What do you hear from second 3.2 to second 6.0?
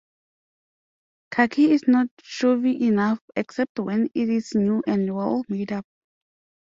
except when it is new and well made up.